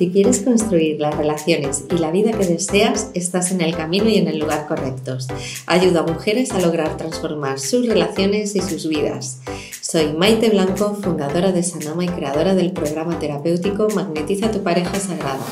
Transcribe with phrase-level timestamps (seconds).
[0.00, 4.16] Si quieres construir las relaciones y la vida que deseas, estás en el camino y
[4.16, 5.28] en el lugar correctos.
[5.66, 9.40] Ayuda a mujeres a lograr transformar sus relaciones y sus vidas.
[9.82, 15.44] Soy Maite Blanco, fundadora de Sanama y creadora del programa terapéutico Magnetiza tu pareja sagrada.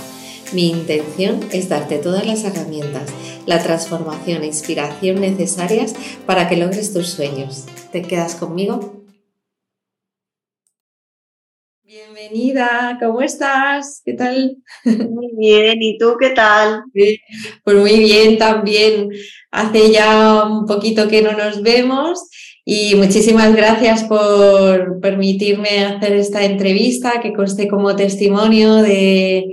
[0.54, 3.10] Mi intención es darte todas las herramientas,
[3.44, 5.94] la transformación e inspiración necesarias
[6.24, 7.66] para que logres tus sueños.
[7.92, 8.97] ¿Te quedas conmigo?
[12.30, 14.02] Bienvenida, ¿cómo estás?
[14.04, 14.56] ¿Qué tal?
[14.84, 16.82] Muy bien, ¿y tú qué tal?
[17.64, 19.08] Pues muy bien también.
[19.50, 22.28] Hace ya un poquito que no nos vemos
[22.64, 29.44] y muchísimas gracias por permitirme hacer esta entrevista que conste como testimonio de,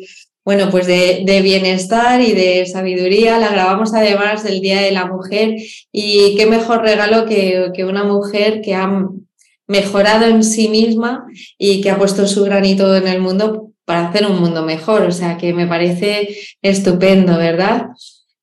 [0.44, 3.40] bueno, pues de, de, bienestar y de sabiduría.
[3.40, 5.56] La grabamos además del Día de la Mujer
[5.92, 9.08] y qué mejor regalo que, que una mujer que ha
[9.68, 11.26] mejorado en sí misma
[11.58, 15.04] y que ha puesto su granito en el mundo para hacer un mundo mejor.
[15.04, 17.88] O sea que me parece estupendo, ¿verdad?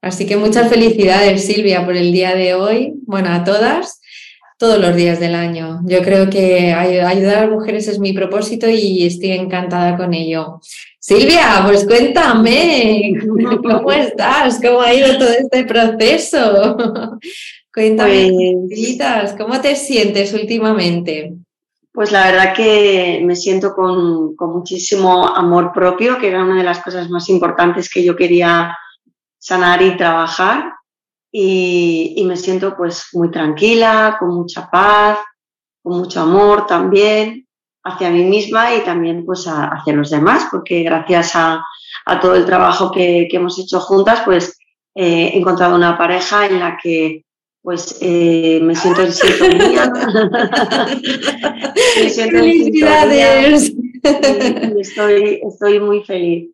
[0.01, 2.95] Así que muchas felicidades, Silvia, por el día de hoy.
[3.07, 4.01] Bueno, a todas,
[4.59, 5.81] todos los días del año.
[5.85, 10.61] Yo creo que ayudar a las mujeres es mi propósito y estoy encantada con ello.
[10.99, 13.15] Silvia, pues cuéntame,
[13.63, 14.61] ¿cómo estás?
[14.63, 16.77] ¿Cómo ha ido todo este proceso?
[17.75, 18.31] Cuéntame,
[18.69, 21.35] pues, ¿cómo te sientes últimamente?
[21.91, 26.81] Pues la verdad que me siento con, muchísimo amor propio, que era una de las
[26.81, 28.77] cosas más importantes que yo quería
[29.39, 30.75] sanar y trabajar.
[31.31, 35.19] Y, me siento pues muy tranquila, con mucha paz,
[35.83, 37.47] con mucho amor también
[37.85, 41.65] hacia mí misma y también pues hacia los demás, porque gracias a,
[42.21, 44.59] todo el trabajo que, hemos hecho juntas, pues
[44.95, 47.25] he encontrado una pareja en la que
[47.63, 49.93] pues eh, me siento en sintonía.
[52.03, 53.73] me siento ¡Felicidades!
[54.79, 56.51] estoy, estoy muy feliz.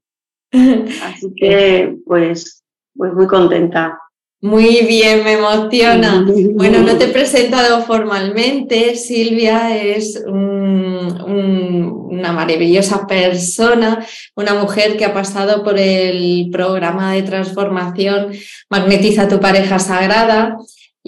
[1.02, 2.62] Así que, pues,
[2.94, 3.98] pues muy contenta.
[4.40, 6.24] Muy bien, me emociona.
[6.54, 8.94] Bueno, no te he presentado formalmente.
[8.94, 18.30] Silvia es una maravillosa persona, una mujer que ha pasado por el programa de transformación
[18.70, 20.56] Magnetiza tu pareja sagrada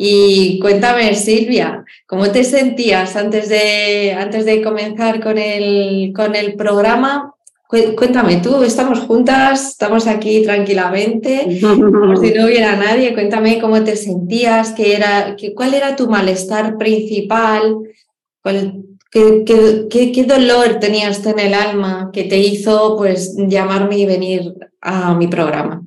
[0.03, 6.55] y cuéntame, Silvia, ¿cómo te sentías antes de, antes de comenzar con el, con el
[6.55, 7.34] programa?
[7.69, 13.12] Cuéntame tú, estamos juntas, estamos aquí tranquilamente, como si no hubiera nadie.
[13.12, 17.77] Cuéntame cómo te sentías, qué era, qué, cuál era tu malestar principal,
[18.43, 24.55] qué, qué, qué, dolor tenías en el alma que te hizo pues llamarme y venir
[24.81, 25.82] a mi programa.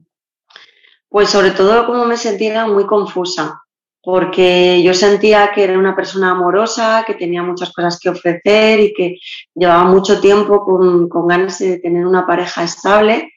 [1.10, 3.63] Pues sobre todo como me sentía muy confusa
[4.04, 8.94] porque yo sentía que era una persona amorosa, que tenía muchas cosas que ofrecer y
[8.94, 9.18] que
[9.56, 13.32] llevaba mucho tiempo con, ganas de tener una pareja estable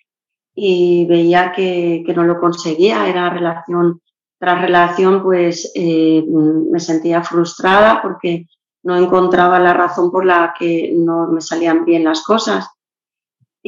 [0.56, 4.00] y veía que, no lo conseguía, era relación
[4.38, 8.46] tras relación, pues eh, me sentía frustrada porque
[8.82, 12.68] no encontraba la razón por la que no me salían bien las cosas.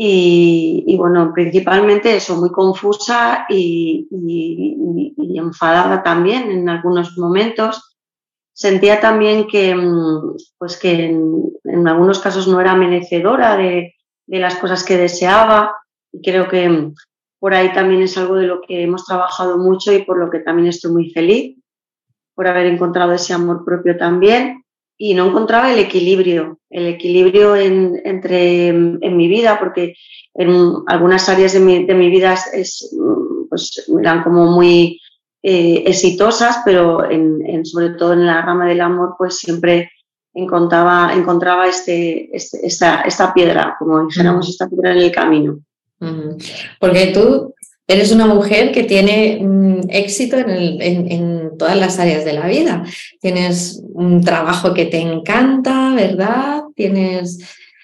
[0.00, 4.06] Y, bueno, principalmente eso, muy confusa y,
[5.34, 7.96] enfadada también en algunos momentos.
[8.52, 13.94] Sentía también que, mm, pues que en, algunos casos no era merecedora de,
[14.26, 15.74] de, las cosas que deseaba
[16.12, 16.94] y creo que mm,
[17.40, 20.40] por ahí también es algo de lo que hemos trabajado mucho y por lo que
[20.40, 21.56] también estoy muy feliz,
[22.36, 24.62] por haber encontrado ese amor propio también
[24.98, 29.94] y no encontraba el equilibrio, el equilibrio en, entre, en mi vida, porque
[30.34, 32.94] en algunas áreas de mi, de mi vida es,
[33.48, 35.00] pues, eran como muy
[35.42, 39.92] eh, exitosas, pero en, sobre todo en la rama del amor, pues siempre
[40.34, 45.60] encontraba, encontraba este, este esta, esta, piedra, como dijéramos, esta piedra en el camino.
[46.80, 47.54] Porque tú
[47.90, 50.46] Eres una mujer que tiene mm, éxito en,
[51.58, 52.84] todas las áreas de la vida.
[53.20, 56.62] Tienes un trabajo que te encanta, ¿verdad?
[56.74, 57.38] Tienes,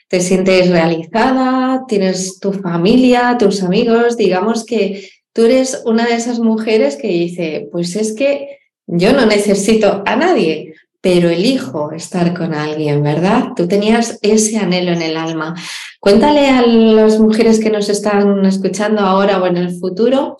[0.09, 4.17] te sientes realizada, tienes tu familia, tus amigos.
[4.17, 9.27] Digamos que tú eres una de esas mujeres que dice, pues es que yo no
[9.27, 10.75] necesito a nadie,
[11.05, 13.49] pero elijo estar con alguien, ¿verdad?
[13.55, 15.55] Tú tenías ese anhelo en el alma.
[16.01, 20.39] Cuéntale a las mujeres que nos están escuchando ahora o en el futuro,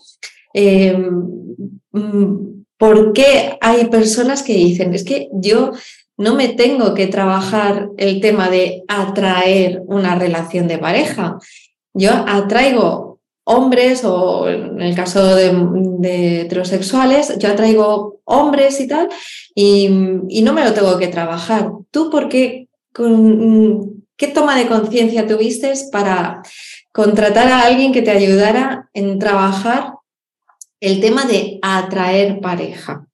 [0.55, 5.73] em, mm, ¿por qué hay personas que dicen, es que yo
[6.17, 11.39] no me tengo que trabajar el tema de atraer una relación de pareja?
[11.93, 19.09] Yo atraigo hombres o en el caso de, heterosexuales, yo atraigo hombres y tal,
[19.55, 19.89] y,
[20.43, 21.71] no me lo tengo que trabajar.
[21.91, 22.69] ¿Tú por qué
[24.17, 26.43] ¿Qué toma de conciencia tuviste para
[26.93, 29.94] contratar a alguien que te ayudara en trabajar
[30.81, 33.07] el tema de atraer pareja?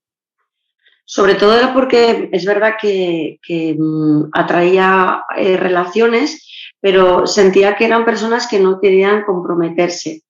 [1.05, 3.41] Sobre todo era porque es verdad que,
[3.77, 6.47] mm, atraía eh, relaciones,
[6.81, 10.23] pero sentía que eran personas que no querían comprometerse,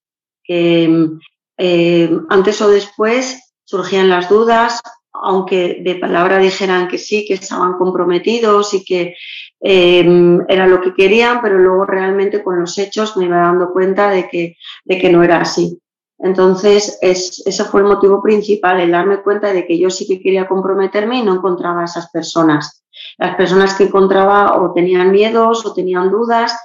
[0.43, 1.19] que mm,
[1.57, 4.81] eh, antes o después surgían las dudas,
[5.13, 9.15] aunque de palabra dijeran que sí, que estaban comprometidos y que
[9.61, 14.09] eh, era lo que querían, pero luego realmente con los hechos me iba dando cuenta
[14.09, 15.79] de que, de que no era así.
[16.23, 20.47] Entonces, ese fue el motivo principal, el darme cuenta de que yo sí que quería
[20.47, 22.83] comprometerme y no encontraba a esas personas.
[23.17, 26.55] Las personas que encontraba o tenían miedos o tenían dudas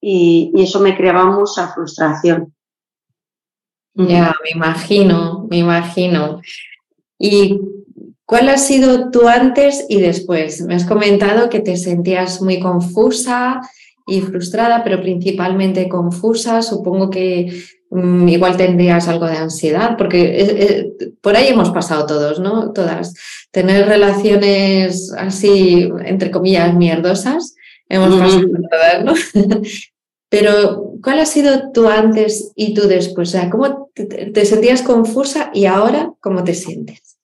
[0.00, 2.54] y, y eso me creaba mucha frustración.
[3.94, 6.40] Ya, me imagino, me imagino.
[7.18, 7.60] ¿Y
[8.24, 10.62] cuál ha sido tu antes y después?
[10.62, 13.60] Me has comentado que te sentías muy confusa
[14.06, 16.62] y frustrada, pero principalmente confusa.
[16.62, 17.52] Supongo que
[17.90, 22.72] igual tendrías algo de ansiedad, porque por ahí hemos pasado todos, ¿no?
[22.72, 23.14] Todas.
[23.50, 27.56] Tener relaciones así, entre comillas, mierdosas,
[27.88, 29.14] hemos pasado todas, ¿no?
[30.28, 33.30] Pero, ¿cuál ha sido tu antes y tu después?
[33.30, 37.18] O sea, ¿cómo te, sentías confusa y ahora cómo te sientes?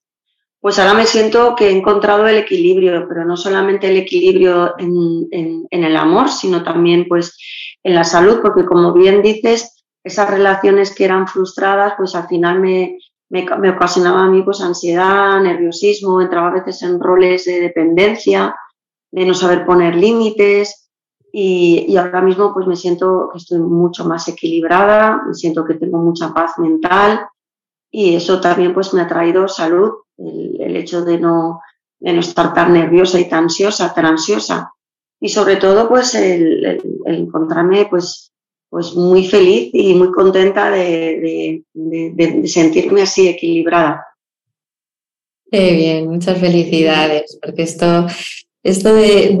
[0.59, 5.29] Pues ahora me siento que he encontrado el equilibrio, pero no solamente el equilibrio en,
[5.31, 7.37] en el amor, sino también pues
[7.83, 9.76] en la salud, porque como bien dices,
[10.07, 12.97] esas relaciones que eran frustradas, pues al final me,
[13.29, 18.55] me, ocasionaba a mí pues ansiedad, nerviosismo, entraba a veces en roles de dependencia,
[19.11, 20.89] de no saber poner límites
[21.31, 25.75] y, y, ahora mismo pues me siento que estoy mucho más equilibrada, me siento que
[25.75, 27.27] tengo mucha paz mental
[27.91, 31.61] y eso también pues me ha traído salud, el, hecho de no,
[31.99, 34.73] de no estar tan nerviosa y tan ansiosa, tan ansiosa.
[35.19, 38.31] Y sobre todo pues el, el encontrarme pues
[38.69, 41.63] pues muy feliz y muy contenta de,
[42.45, 44.05] sentirme así equilibrada.
[45.49, 48.05] Qué bien, muchas felicidades, porque esto,
[48.63, 49.39] esto de,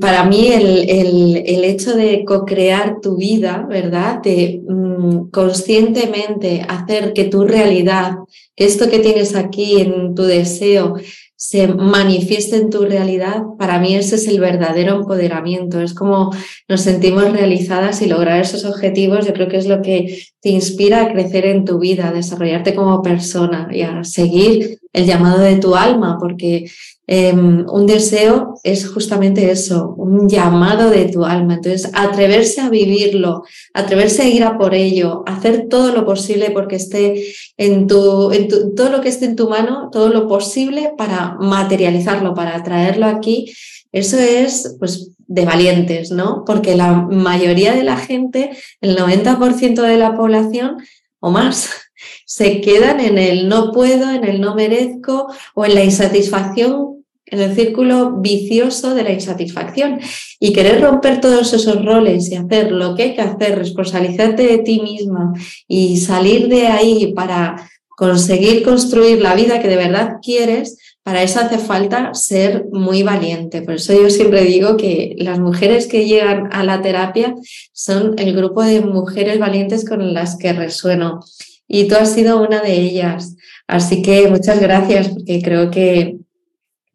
[0.00, 4.22] para mí el, el, hecho de co-crear tu vida, ¿verdad?
[4.22, 8.12] De mm, conscientemente hacer que tu realidad,
[8.54, 10.94] que esto que tienes aquí en tu deseo,
[11.40, 15.80] se manifieste en tu realidad, para mí ese es el verdadero empoderamiento.
[15.80, 16.34] Es como
[16.66, 21.02] nos sentimos realizadas y lograr esos objetivos, yo creo que es lo que te inspira
[21.02, 25.58] a crecer en tu vida, a desarrollarte como persona y a seguir el llamado de
[25.58, 26.68] tu alma, porque
[27.10, 31.54] Em, un deseo es justamente eso, un llamado de tu alma.
[31.54, 36.76] Entonces, atreverse a vivirlo, atreverse a ir a por ello, hacer todo lo posible porque
[36.76, 37.24] esté
[37.56, 42.34] en tu, en todo lo que esté en tu mano, todo lo posible para materializarlo,
[42.34, 43.54] para traerlo aquí.
[43.90, 46.44] Eso es, pues, de valientes, ¿no?
[46.44, 48.50] Porque la mayoría de la gente,
[48.82, 50.76] el 90% de la población
[51.20, 51.70] o más,
[52.26, 56.97] se quedan en el no puedo, en el no merezco o en la insatisfacción
[57.30, 60.00] en el círculo vicioso de la insatisfacción
[60.40, 64.58] y querer romper todos esos roles y hacer lo que hay que hacer, responsabilizarte de
[64.58, 65.32] ti misma
[65.66, 71.40] y salir de ahí para conseguir construir la vida que de verdad quieres, para eso
[71.40, 73.62] hace falta ser muy valiente.
[73.62, 77.34] Por eso yo siempre digo que las mujeres que llegan a la terapia
[77.72, 81.20] son el grupo de mujeres valientes con las que resueno.
[81.66, 83.34] Y tú has sido una de ellas.
[83.66, 86.18] Así que muchas gracias, porque creo que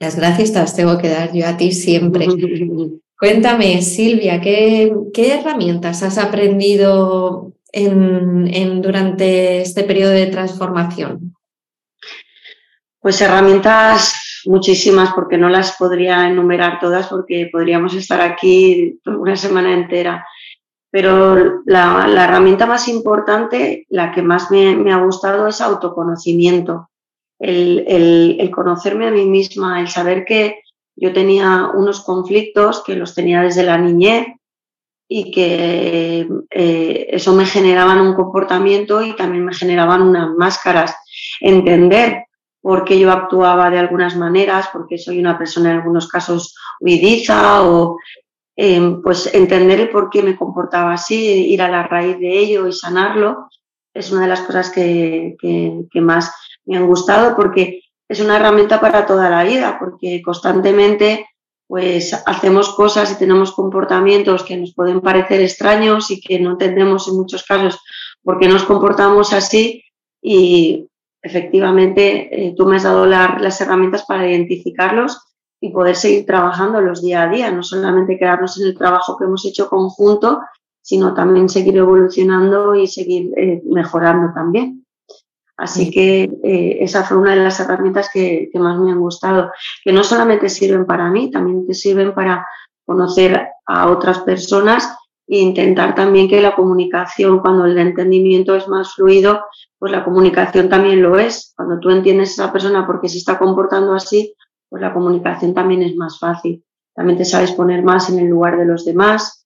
[0.03, 2.27] las gracias te las tengo que dar yo a ti siempre.
[3.17, 11.33] Cuéntame, Silvia, ¿qué, herramientas has aprendido en, durante este periodo de transformación?
[12.99, 19.73] Pues herramientas muchísimas, porque no las podría enumerar todas, porque podríamos estar aquí una semana
[19.73, 20.27] entera.
[20.91, 26.89] Pero la, herramienta más importante, la que más me, me ha gustado, es autoconocimiento
[27.39, 30.61] el, conocerme a mí misma, el saber que
[30.95, 34.27] yo tenía unos conflictos que los tenía desde la niñez
[35.07, 40.95] y que eh, eso me generaban un comportamiento y también me generaban unas máscaras.
[41.39, 42.25] Entender
[42.61, 47.63] por qué yo actuaba de algunas maneras, porque soy una persona en algunos casos huidiza
[47.63, 47.97] o
[48.55, 52.67] em, pues entender el por qué me comportaba así, ir a la raíz de ello
[52.67, 53.49] y sanarlo,
[53.93, 56.33] es una de las cosas que, que más
[56.65, 61.25] me han gustado porque es una herramienta para toda la vida, porque constantemente
[61.67, 67.07] pues hacemos cosas y tenemos comportamientos que nos pueden parecer extraños y que no entendemos
[67.07, 67.79] en muchos casos
[68.21, 69.83] por qué nos comportamos así
[70.21, 70.87] y
[71.21, 75.19] efectivamente eh, tú me has dado las herramientas para identificarlos
[75.61, 79.23] y poder seguir trabajando los día a día, no solamente quedarnos en el trabajo que
[79.23, 80.41] hemos hecho conjunto,
[80.81, 84.82] sino también seguir evolucionando y seguir eh, mejorando también.
[85.57, 89.51] Así que eh, esa fue una de las herramientas que, más me han gustado,
[89.83, 92.45] que no solamente sirven para mí, también te sirven para
[92.85, 98.95] conocer a otras personas e intentar también que la comunicación, cuando el entendimiento es más
[98.95, 99.45] fluido,
[99.79, 101.53] pues la comunicación también lo es.
[101.55, 104.35] Cuando tú entiendes a esa persona porque se está comportando así,
[104.69, 106.63] pues la comunicación también es más fácil.
[106.95, 109.45] También te sabes poner más en el lugar de los demás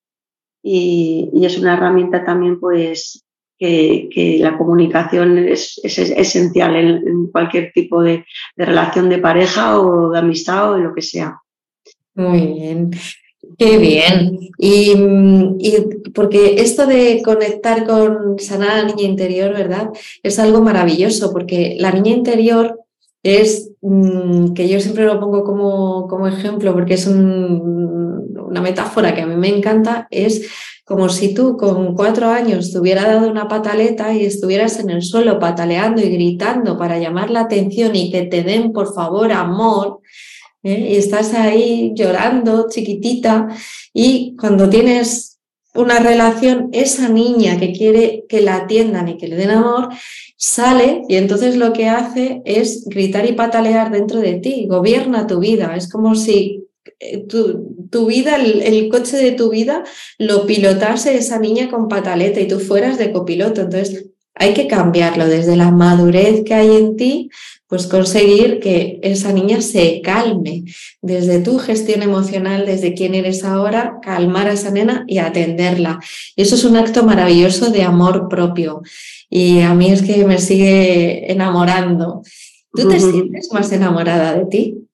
[0.64, 3.24] y, es una herramienta también pues
[3.58, 10.20] que, la comunicación es, esencial en, cualquier tipo de, de relación de pareja o de
[10.20, 11.42] amistad o de lo que sea.
[12.16, 12.92] Muy bien.
[13.58, 14.40] Qué bien.
[14.58, 14.96] Y,
[16.14, 19.90] porque esto de conectar con sanar a la niña interior, ¿verdad?
[20.24, 22.80] Es algo maravilloso porque la niña interior
[23.24, 27.08] es, mm, que yo siempre lo pongo como, como ejemplo porque es
[28.48, 30.48] una metáfora que a mí me encanta, es
[30.86, 35.02] como si tú con cuatro años te hubiera dado una pataleta y estuvieras en el
[35.02, 40.00] suelo pataleando y gritando para llamar la atención y que te den, por favor, amor
[40.64, 40.92] ¿eh?
[40.92, 43.50] y estás ahí llorando, chiquitita,
[43.94, 45.40] y cuando tienes
[45.76, 49.90] una relación, esa niña que quiere que la atiendan y que le den amor,
[50.36, 55.40] sale y entonces lo que hace es gritar y patalear dentro de ti, gobierna tu
[55.40, 56.64] vida, es como si
[57.00, 57.26] eh,
[57.90, 59.84] tu, vida, el, el, coche de tu vida,
[60.18, 63.62] lo pilotase esa niña con pataleta y tú fueras de copiloto.
[63.62, 67.30] Entonces, hay que cambiarlo desde la madurez que hay en ti
[67.68, 70.64] pues conseguir que esa niña se calme
[71.02, 76.00] desde tu gestión emocional, desde quién eres ahora, calmar a esa nena y atenderla.
[76.36, 78.82] Y eso es un acto maravilloso de amor propio.
[79.30, 82.22] Y a mí es que me sigue enamorando.
[82.72, 84.87] ¿Tú te sientes más enamorada de ti?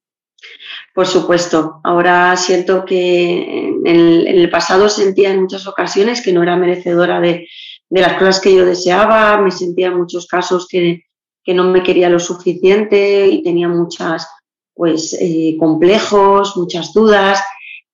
[0.93, 1.81] Por supuesto.
[1.83, 7.47] Ahora siento que en el, pasado sentía en muchas ocasiones que no era merecedora de,
[7.89, 11.03] de las cosas que yo deseaba, me sentía en muchos casos que
[11.43, 14.27] que no me quería lo suficiente y tenía muchas
[14.73, 17.43] pues eh, complejos, muchas dudas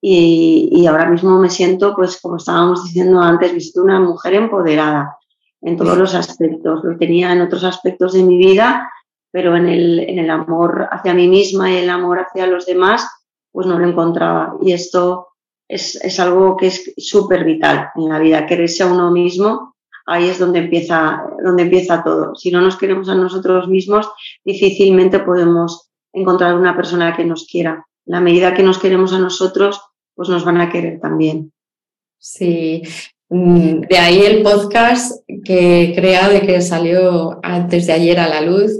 [0.01, 5.18] y, ahora mismo me siento pues como estábamos diciendo antes, me una mujer empoderada
[5.62, 6.82] en todos los aspectos.
[6.84, 8.89] Lo tenía en otros aspectos de mi vida,
[9.31, 13.07] pero en el, en el amor hacia mí misma y el amor hacia los demás
[13.51, 15.27] pues no lo encontraba y esto
[15.67, 19.69] es, es algo que es súper vital en la vida, quererse a uno mismo
[20.09, 22.36] ahí es donde empieza, donde empieza todo.
[22.36, 24.09] Si no nos queremos a nosotros mismos,
[24.43, 27.86] difícilmente podemos encontrar una persona que nos quiera.
[28.05, 29.79] La medida que nos queremos a nosotros,
[30.15, 31.53] pues nos van a querer también.
[32.17, 32.81] Sí,
[33.29, 38.27] mm, de ahí el podcast que he creado y que salió antes de ayer a
[38.27, 38.71] la luz,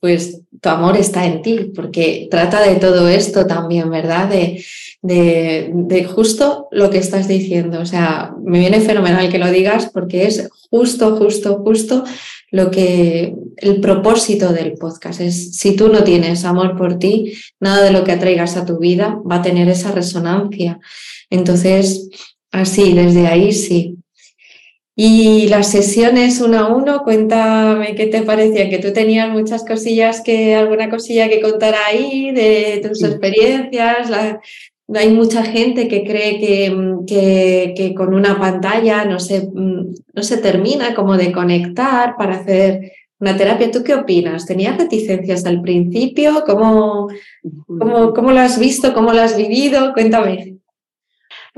[0.00, 4.28] pues tu amor está en ti, porque trata de todo esto también, ¿verdad?
[4.28, 4.64] De,
[5.02, 7.80] de, justo lo que estás diciendo.
[7.80, 12.04] O sea, me viene fenomenal que lo digas porque es justo, justo, justo
[12.50, 15.56] lo que el propósito del podcast es.
[15.56, 19.18] Si tú no tienes amor por ti, nada de lo que atraigas a tu vida
[19.30, 20.80] va a tener esa resonancia.
[21.28, 22.08] Entonces,
[22.50, 23.99] así, desde ahí sí.
[25.02, 30.20] Y las sesiones uno a uno, cuéntame qué te parecía, que tú tenías muchas cosillas
[30.20, 34.10] que, alguna cosilla que contar ahí de tus experiencias,
[34.92, 36.38] hay mucha gente que cree
[37.06, 42.92] que, que, con una pantalla no se, no se termina como de conectar para hacer
[43.20, 43.70] una terapia.
[43.70, 44.44] ¿Tú qué opinas?
[44.44, 46.44] ¿Tenías reticencias al principio?
[46.44, 47.08] ¿Cómo,
[47.66, 48.92] cómo, cómo lo has visto?
[48.92, 49.94] ¿Cómo lo has vivido?
[49.94, 50.59] Cuéntame.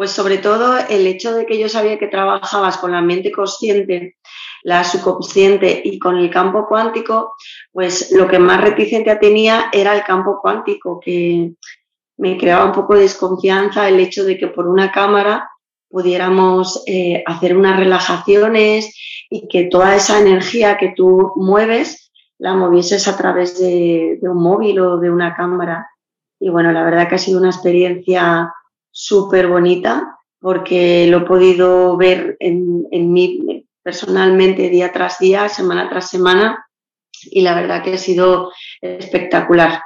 [0.02, 4.16] Pues sobre todo el hecho de que yo sabía que trabajabas con la mente consciente,
[4.64, 7.36] la subconsciente y con el campo cuántico,
[7.70, 11.52] pues lo que más reticencia tenía era el campo cuántico, que
[12.16, 15.48] me creaba un poco de desconfianza el hecho de que por una cámara
[15.88, 18.98] pudiéramos eh, hacer unas relajaciones
[19.30, 24.80] y que toda esa energía que tú mueves la movieses a través de un móvil
[24.80, 25.86] o de una cámara.
[26.40, 28.52] Y bueno, la verdad que ha sido una experiencia
[28.92, 35.88] súper bonita porque lo he podido ver en, en mí personalmente día tras día, semana
[35.88, 36.66] tras semana
[37.24, 39.82] y la verdad que ha sido espectacular.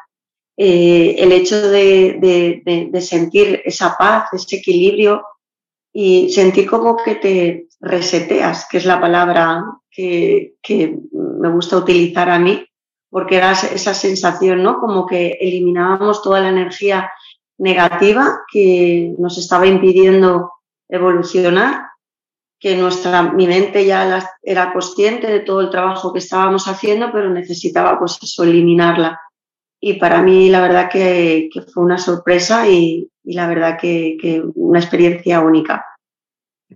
[0.57, 5.23] Eh, el hecho de, de, sentir esa paz, ese equilibrio
[5.93, 12.31] y sentir como que te reseteas, que es la palabra que, que me gusta utilizar
[12.31, 12.67] a mí,
[13.11, 14.81] porque era esa sensación, ¿no?
[14.81, 17.11] Como que eliminábamos toda la energía
[17.59, 20.53] negativa que nos estaba impidiendo
[20.89, 21.89] evolucionar,
[22.59, 27.31] que nuestra, mi mente ya era consciente de todo el trabajo que estábamos haciendo, pero
[27.31, 29.21] necesitaba pues eso, eliminarla.
[29.81, 35.41] Y para mí la verdad que, fue una sorpresa y, la verdad que, una experiencia
[35.41, 35.85] única.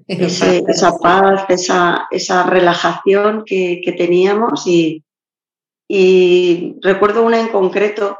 [0.07, 5.03] esa paz, esa, esa relajación que, teníamos y,
[5.89, 8.19] y, recuerdo una en concreto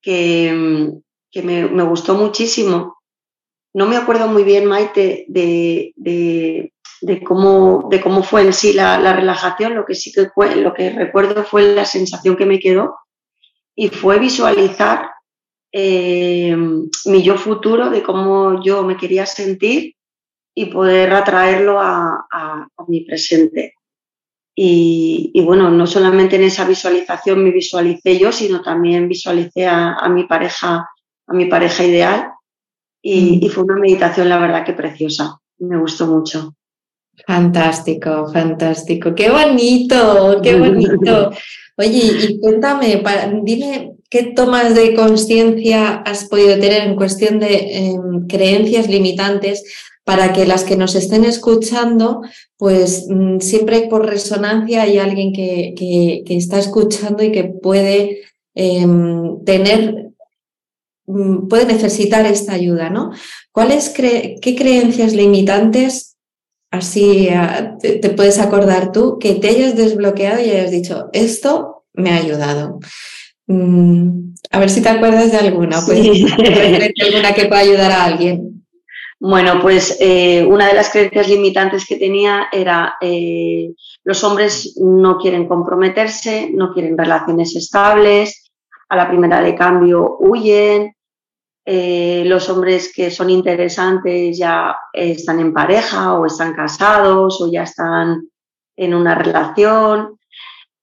[0.00, 0.92] que,
[1.36, 2.96] que me, gustó muchísimo.
[3.74, 8.98] No me acuerdo muy bien, Maite, de, de, cómo, de cómo fue en sí la,
[8.98, 12.96] la, relajación, lo que sí que lo que recuerdo fue la sensación que me quedó
[13.74, 15.10] y fue visualizar
[15.70, 16.56] eh,
[17.04, 19.94] mi yo futuro, de cómo yo me quería sentir
[20.54, 22.26] y poder atraerlo a,
[22.88, 23.74] mi presente.
[24.58, 30.24] Y, bueno, no solamente en esa visualización me visualicé yo, sino también visualicé a, mi
[30.24, 30.88] pareja,
[31.26, 32.32] a mi pareja ideal.
[33.02, 33.44] Y, mm.
[33.44, 35.40] y, fue una meditación, la verdad, que preciosa.
[35.58, 36.54] Me gustó mucho.
[37.26, 39.14] Fantástico, fantástico.
[39.14, 41.30] Qué bonito, qué bonito.
[41.78, 43.02] Oye, y cuéntame,
[43.42, 49.64] dime qué tomas de conciencia has podido tener en cuestión de em, creencias limitantes
[50.04, 52.22] para que las que nos estén escuchando,
[52.56, 58.20] pues mm, siempre por resonancia hay alguien que, que, está escuchando y que puede
[58.54, 60.05] em, tener,
[61.06, 63.12] puede necesitar esta ayuda, ¿no?
[63.52, 66.16] ¿Cuáles qué creencias limitantes
[66.70, 72.10] así ah, te, puedes acordar tú que te hayas desbloqueado y hayas dicho, esto me
[72.10, 72.80] ha ayudado?
[73.46, 75.98] Mm, a ver si te acuerdas de alguna, pues,
[77.04, 78.64] alguna que pueda ayudar a alguien.
[79.18, 83.70] Bueno, pues eh, una de las creencias limitantes que tenía era eh,
[84.04, 88.50] los hombres no quieren comprometerse, no quieren relaciones estables,
[88.88, 90.95] a la primera de cambio huyen,
[91.66, 97.64] eh, los hombres que son interesantes ya están en pareja o están casados o ya
[97.64, 98.28] están
[98.76, 100.16] en una relación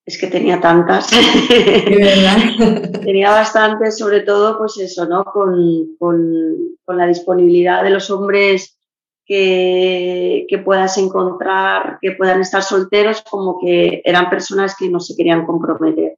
[0.06, 1.10] es que tenía tantas.
[3.04, 5.24] tenía bastantes, sobre todo, pues eso, ¿no?
[5.24, 5.98] Con,
[6.88, 8.78] la disponibilidad de los hombres
[9.26, 15.16] que, que, puedas encontrar, que puedan estar solteros, como que eran personas que no se
[15.16, 16.18] querían comprometer.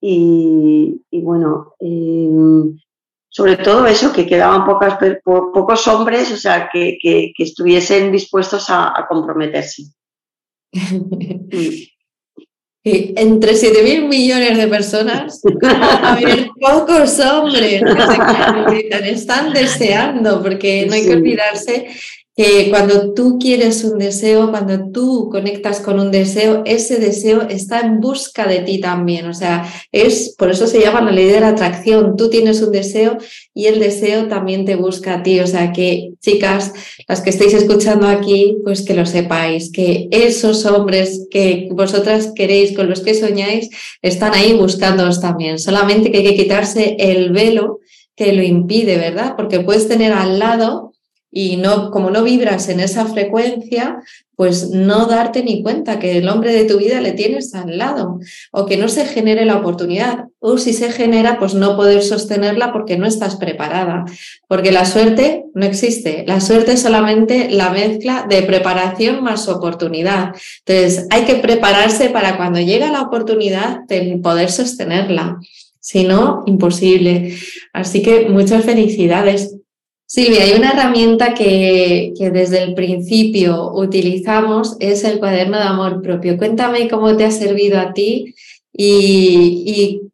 [0.00, 2.78] Y, bueno, em,
[3.34, 9.08] sobre todo eso, que quedaban pocas, pocos hombres, o sea, que, estuviesen dispuestos a, a
[9.08, 9.84] comprometerse.
[12.84, 17.82] entre 7 mil millones de personas, a haber pocos hombres
[18.68, 21.88] que están deseando, porque no hay que olvidarse
[22.34, 27.80] que cuando tú quieres un deseo, cuando tú conectas con un deseo, ese deseo está
[27.80, 29.26] en busca de ti también.
[29.26, 32.16] O sea, es por eso se llama la ley de la atracción.
[32.16, 33.18] Tú tienes un deseo
[33.52, 35.40] y el deseo también te busca a ti.
[35.40, 36.72] O sea, que chicas,
[37.06, 42.74] las que estáis escuchando aquí, pues que lo sepáis, que esos hombres que vosotras queréis,
[42.74, 43.68] con los que soñáis,
[44.00, 45.58] están ahí buscándoos también.
[45.58, 47.80] Solamente que hay que quitarse el velo
[48.16, 49.34] que lo impide, ¿verdad?
[49.36, 50.91] Porque puedes tener al lado
[51.34, 54.02] y no, como no vibras en esa frecuencia,
[54.36, 58.18] pues no darte ni cuenta que el hombre de tu vida le tienes al lado
[58.50, 62.72] o que no se genere la oportunidad o si se genera, pues no poder sostenerla
[62.72, 64.04] porque no estás preparada,
[64.48, 70.34] porque la suerte no existe, la suerte es solamente la mezcla de preparación más oportunidad.
[70.66, 75.38] Entonces, hay que prepararse para cuando llega la oportunidad de poder sostenerla.
[75.80, 77.36] Si no, imposible.
[77.72, 79.56] Así que muchas felicidades.
[80.06, 86.36] Silvia, hay una herramienta que, desde el principio utilizamos, es el cuaderno de amor propio.
[86.36, 88.34] Cuéntame cómo te ha servido a ti
[88.72, 90.10] y,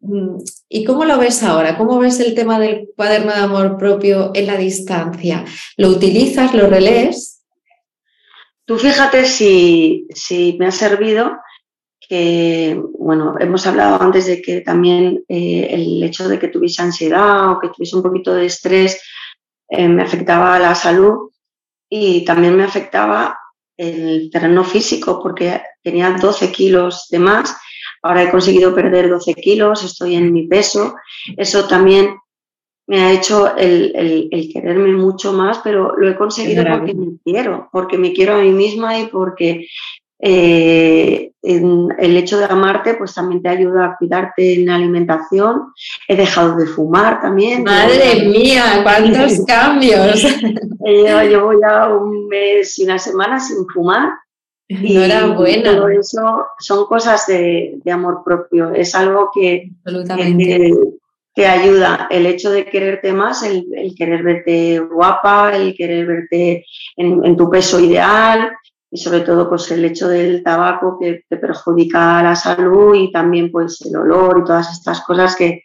[0.69, 1.77] y, cómo lo ves ahora.
[1.77, 5.43] ¿Cómo ves el tema del cuaderno de amor propio en la distancia?
[5.75, 7.41] ¿Lo utilizas, lo relees?
[8.65, 11.31] Tú fíjate si, si me ha servido
[12.09, 17.51] que, bueno, hemos hablado antes de que también eh, el hecho de que tuviese ansiedad
[17.51, 19.01] o que tuviese un poquito de estrés
[19.69, 21.31] eh, me afectaba la salud
[21.89, 23.37] y también me afectaba
[23.77, 27.55] el terreno físico porque tenía 12 kilos de más.
[28.01, 30.95] Ahora he conseguido perder 12 kilos, estoy en mi peso.
[31.37, 32.15] Eso también
[32.87, 37.69] me ha hecho el, el, quererme mucho más, pero lo he conseguido porque me quiero,
[37.71, 39.67] porque me quiero a mí misma y porque
[40.19, 41.08] eh,
[41.57, 45.73] el hecho de amarte pues también te ayuda a cuidarte en la alimentación.
[46.07, 47.63] He dejado de fumar también.
[47.63, 50.23] Madre mía, cuántos cambios.
[50.79, 54.09] Llevo ya un mes y una semana sin fumar.
[54.67, 55.71] Enhorabuena.
[55.71, 58.71] Y todo eso son cosas de, amor propio.
[58.71, 60.73] Es algo que, que
[61.33, 62.07] te, ayuda.
[62.11, 63.65] El hecho de quererte más, el,
[63.97, 68.51] querer verte guapa, el querer verte en, en tu peso ideal,
[68.91, 73.51] y sobre todo pues el hecho del tabaco que te perjudica la salud y también
[73.51, 75.63] pues el olor y todas estas cosas que,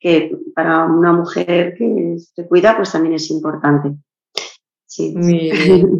[0.00, 3.94] que para una mujer que se cuida pues también es importante.
[4.96, 5.12] Sí.
[5.14, 5.50] Muy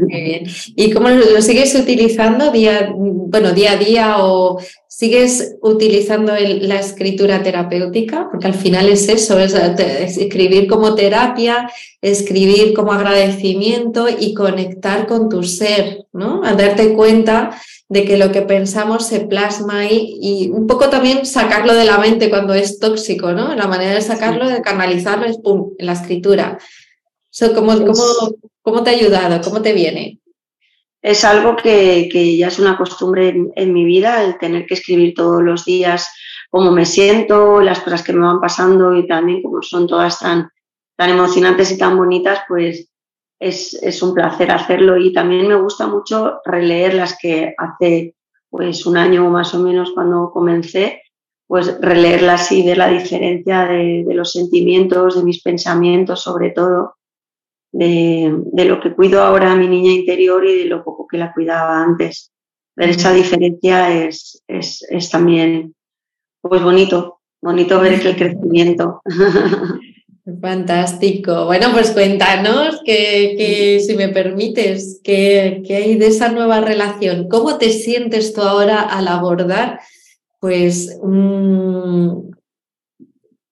[0.08, 6.80] bien, ¿Y cómo lo sigues utilizando día, bueno, día a día o sigues utilizando la
[6.80, 8.26] escritura terapéutica?
[8.30, 9.52] Porque al final es eso, es,
[10.16, 16.42] escribir como terapia, escribir como agradecimiento y conectar con tu ser, ¿no?
[16.42, 17.50] A darte cuenta
[17.90, 21.98] de que lo que pensamos se plasma ahí y un poco también sacarlo de la
[21.98, 23.54] mente cuando es tóxico, ¿no?
[23.54, 26.58] La manera de sacarlo, de canalizarlo es pum, en la escritura.
[27.54, 27.72] ¿Cómo,
[28.62, 29.40] cómo, te ha ayudado?
[29.42, 30.20] ¿Cómo te viene?
[31.02, 35.42] Es algo que, ya es una costumbre en, mi vida, el tener que escribir todos
[35.42, 36.08] los días
[36.50, 40.48] cómo me siento, las cosas que me van pasando y también como son todas tan,
[40.96, 42.88] tan emocionantes y tan bonitas, pues
[43.38, 48.14] es, es, un placer hacerlo y también me gusta mucho releer las que hace
[48.48, 51.02] pues un año más o menos cuando comencé,
[51.46, 56.96] pues releerlas y ver la diferencia de, de los sentimientos, de mis pensamientos sobre todo
[57.78, 61.32] de, lo que cuido ahora a mi niña interior y de lo poco que la
[61.32, 62.32] cuidaba antes.
[62.74, 65.74] Ver esa diferencia es, es, también
[66.40, 69.02] pues bonito, bonito ver el crecimiento.
[70.40, 71.44] Fantástico.
[71.46, 77.28] Bueno, pues cuéntanos que, si me permites, ¿qué, hay de esa nueva relación?
[77.28, 79.80] ¿Cómo te sientes tú ahora al abordar
[80.40, 80.98] pues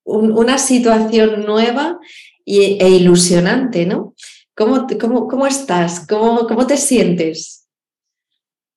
[0.04, 1.98] una situación nueva
[2.46, 4.14] e ilusionante, ¿no?
[4.54, 6.07] ¿Cómo, cómo, cómo estás?
[6.07, 7.66] ¿Cómo, ¿Cómo te sientes?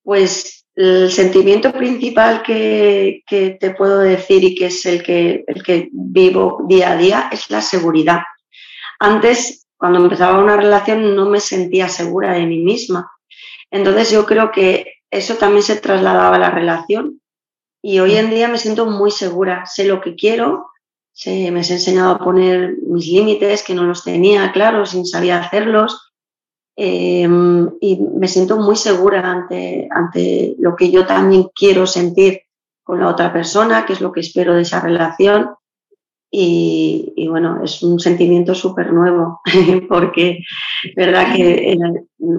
[0.03, 5.63] Pues el sentimiento principal que, que, te puedo decir y que es el que, el
[5.63, 8.19] que vivo día a día es la seguridad.
[8.99, 13.12] Antes, cuando empezaba una relación, no me sentía segura de mí misma.
[13.69, 17.21] Entonces yo creo que eso también se trasladaba a la relación
[17.82, 20.69] y hoy en día me siento muy segura, sé lo que quiero,
[21.17, 25.39] se, me has enseñado a poner mis límites, que no los tenía claros, sin sabía
[25.39, 26.13] hacerlos.
[26.75, 32.41] Em, y me siento muy segura ante, ante lo que yo también quiero sentir
[32.84, 35.49] con la otra persona, que es lo que espero de esa relación.
[36.30, 39.41] Y, y bueno, es un sentimiento súper nuevo,
[39.89, 40.43] porque
[40.95, 41.80] verdad que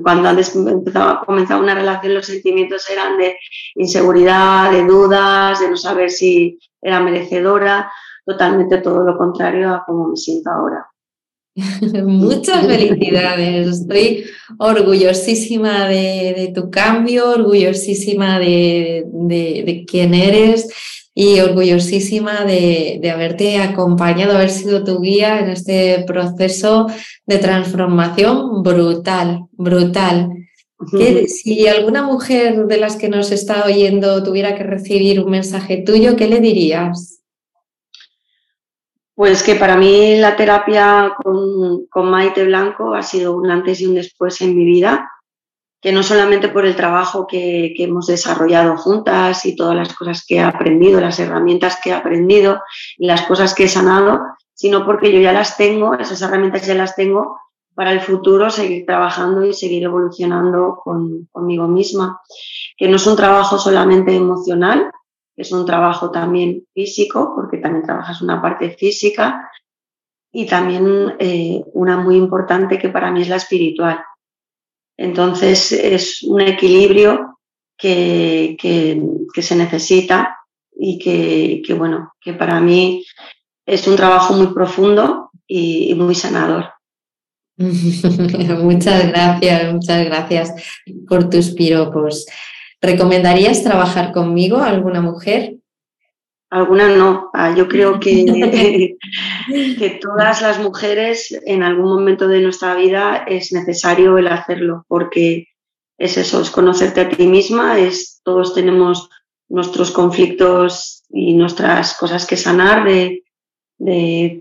[0.05, 3.37] cuando antes empezaba, comenzaba una relación los sentimientos eran de
[3.75, 7.91] inseguridad, de dudas, de no saber si era merecedora
[8.29, 10.87] totalmente todo lo contrario a como me siento ahora.
[12.05, 13.81] Muchas felicidades.
[13.81, 14.25] Estoy
[14.59, 20.69] orgullosísima de, tu cambio, orgullosísima de, quién eres
[21.14, 26.87] y orgullosísima de, haberte acompañado, haber sido tu guía en este proceso
[27.27, 30.29] de transformación brutal, brutal.
[31.27, 36.14] si alguna mujer de las que nos está oyendo tuviera que recibir un mensaje tuyo,
[36.14, 37.18] ¿qué le dirías?
[39.19, 43.97] Pues que para mí la terapia con, Maite Blanco ha sido un antes y un
[43.97, 45.11] después en mi vida,
[45.81, 50.37] que no solamente por el trabajo que, hemos desarrollado juntas y todas las cosas que
[50.37, 52.61] he aprendido, las herramientas que he aprendido
[52.97, 54.21] y las cosas que he sanado,
[54.55, 57.41] sino porque yo ya las tengo, esas herramientas ya las tengo
[57.75, 60.81] para el futuro seguir trabajando y seguir evolucionando
[61.33, 62.21] conmigo misma.
[62.77, 64.93] Que no es un trabajo solamente emocional,
[65.38, 69.48] es un trabajo también físico, porque también trabajas una parte física,
[70.33, 74.01] y también eh, una muy importante que para mí es la espiritual.
[74.96, 77.38] Entonces es un equilibrio
[77.77, 80.37] que, que, se necesita
[80.77, 83.05] y que, bueno, que para mí
[83.64, 86.72] es un trabajo muy profundo y, y muy sanador.
[87.57, 90.53] muchas gracias, muchas gracias
[91.09, 92.27] por tus piropos.
[92.81, 95.57] ¿Recomendarías trabajar conmigo a alguna mujer?
[96.51, 97.31] Alguna no.
[97.35, 98.97] Ah, yo creo que,
[99.79, 105.49] que todas las mujeres en algún momento de nuestra vida es necesario el hacerlo, porque
[105.99, 109.11] es eso, es conocerte a ti misma, es todos tenemos
[109.49, 113.25] nuestros conflictos y nuestras cosas que sanar de,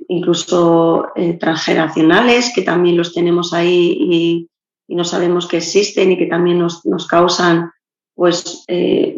[0.07, 4.49] incluso eh, transgeneracionales, que también los tenemos ahí y,
[4.89, 7.71] no sabemos que existen y que también nos, nos causan
[8.17, 9.15] pues eh,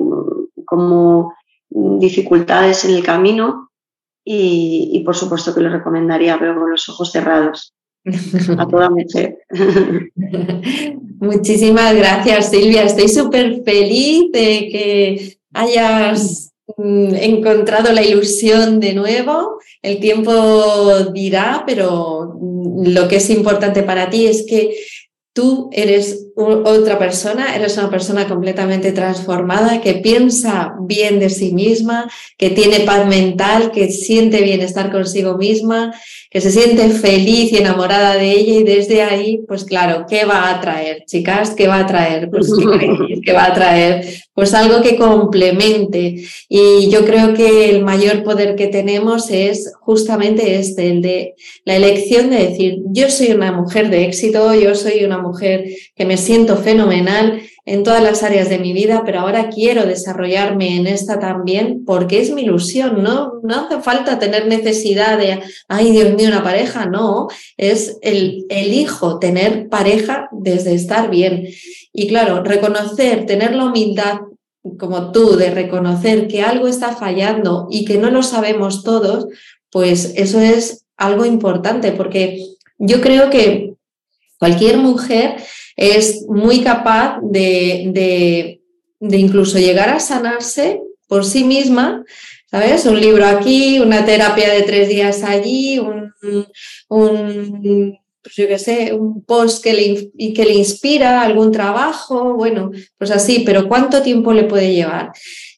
[0.66, 1.34] como
[1.70, 3.70] dificultades en el camino
[4.24, 7.74] y, por supuesto que lo recomendaría, pero con los ojos cerrados.
[8.58, 9.40] A toda mujer.
[11.20, 12.84] Muchísimas gracias, Silvia.
[12.84, 19.60] Estoy súper feliz de que hayas mm, encontrado la ilusión de nuevo.
[19.82, 24.76] El tiempo dirá, pero mm, lo que es importante para ti es que
[25.34, 32.10] tú eres otra persona, eres una persona completamente transformada, que piensa bien de sí misma,
[32.38, 35.94] que tiene paz mental, que siente bienestar consigo misma,
[36.30, 40.52] que se siente feliz y enamorada de ella y desde ahí, pues claro, ¿qué va
[40.52, 41.56] a traer, chicas?
[41.56, 42.30] ¿Qué va a traer?
[42.30, 42.52] Pues,
[43.26, 44.06] ¿qué, va a traer?
[44.34, 46.24] Pues algo que complemente.
[46.48, 51.34] Y yo creo que el mayor poder que tenemos es justamente este, el de
[51.66, 56.06] la elección de decir, yo soy una mujer de éxito, yo soy una mujer que
[56.06, 60.86] me siento fenomenal en todas las áreas de mi vida, pero ahora quiero desarrollarme en
[60.86, 63.40] esta también porque es mi ilusión, ¿no?
[63.42, 69.18] No hace falta tener necesidad de, ay Dios mío, una pareja, no, es el hijo
[69.18, 71.48] tener pareja desde estar bien.
[71.92, 74.20] Y claro, reconocer, tener la humildad
[74.78, 79.26] como tú de reconocer que algo está fallando y que no lo sabemos todos,
[79.72, 82.46] pues eso es algo importante porque
[82.78, 83.74] yo creo que
[84.38, 85.38] cualquier mujer
[85.80, 88.60] es muy capaz de,
[89.00, 92.04] incluso llegar a sanarse por sí misma,
[92.52, 92.86] ¿sabes?
[92.86, 96.14] Un libro aquí, una terapia de tres días allí, un,
[96.90, 102.72] un pues yo qué sé, un post que le, que le inspira, algún trabajo, bueno,
[102.98, 105.12] pues así, pero ¿cuánto tiempo le puede llevar?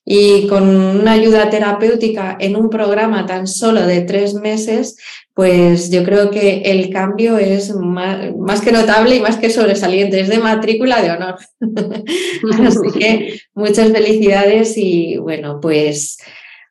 [0.05, 4.97] Y con una ayuda terapéutica en un programa tan solo de tres meses,
[5.41, 10.29] pues yo creo que el cambio es más, que notable y más que sobresaliente, es
[10.29, 11.39] de matrícula de honor.
[12.63, 16.19] Así que muchas felicidades y bueno, pues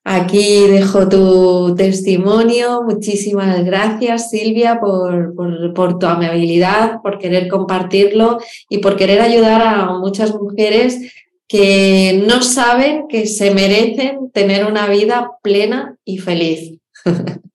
[0.04, 2.84] aquí dejo tu testimonio.
[2.84, 5.34] Muchísimas gracias Silvia por,
[5.74, 11.12] por tu amabilidad, por querer compartirlo y por querer ayudar a muchas mujeres
[11.48, 16.78] que no saben que se merecen tener una vida plena y feliz.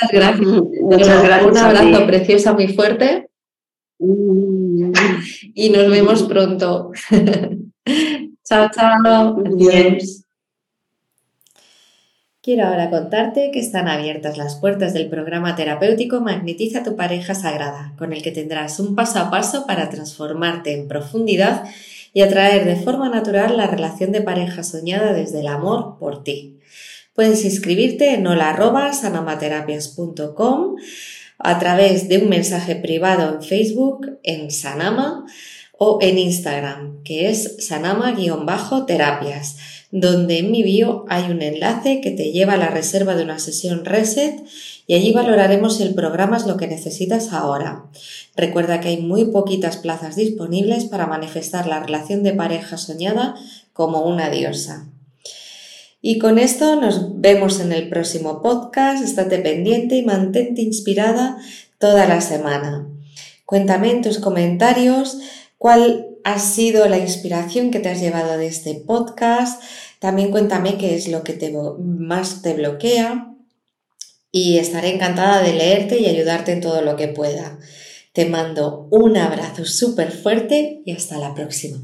[0.00, 0.46] Muchas gracias.
[0.82, 1.50] Muchas gracias.
[1.50, 3.28] Un abrazo preciosa, muy fuerte.
[3.98, 4.92] Mm.
[5.54, 6.92] Y nos vemos pronto.
[8.44, 9.42] chao, chao.
[9.44, 10.24] Adiós.
[12.40, 17.92] Quiero ahora contarte que están abiertas las puertas del programa terapéutico Magnetiza tu pareja sagrada,
[17.98, 21.64] con el que tendrás un paso a paso para transformarte en profundidad
[22.14, 26.58] y atraer de forma natural la relación de pareja soñada desde el amor por ti.
[27.18, 30.76] Puedes inscribirte en hola.sanamaterapias.com
[31.40, 35.26] a través de un mensaje privado en Facebook, en Sanama
[35.76, 39.56] o en Instagram, que es sanama-terapias,
[39.90, 43.40] donde en mi bio hay un enlace que te lleva a la reserva de una
[43.40, 44.40] sesión reset
[44.86, 47.86] y allí valoraremos si el programa es lo que necesitas ahora.
[48.36, 53.34] Recuerda que hay muy poquitas plazas disponibles para manifestar la relación de pareja soñada
[53.72, 54.86] como una diosa.
[56.00, 59.04] Y con esto nos vemos en el próximo podcast.
[59.04, 61.38] Estate pendiente y mantente inspirada
[61.78, 62.88] toda la semana.
[63.44, 65.18] Cuéntame en tus comentarios
[65.56, 69.62] cuál ha sido la inspiración que te has llevado de este podcast.
[69.98, 73.34] También cuéntame qué es lo que te, más te bloquea.
[74.30, 77.58] Y estaré encantada de leerte y ayudarte en todo lo que pueda.
[78.12, 81.78] Te mando un abrazo súper fuerte y hasta la próxima.